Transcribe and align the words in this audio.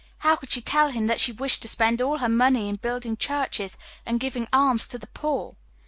How 0.25 0.35
could 0.35 0.49
she 0.49 0.61
tell 0.63 0.89
him 0.89 1.05
that 1.05 1.19
she 1.19 1.31
wished 1.31 1.61
to 1.61 1.67
spend 1.67 2.01
all 2.01 2.17
her 2.17 2.27
money 2.27 2.67
in 2.67 2.77
building 2.77 3.15
churches 3.15 3.77
and 4.03 4.19
giving 4.19 4.47
alms 4.51 4.87
to 4.87 4.97
the 4.97 5.05
poor? 5.05 5.51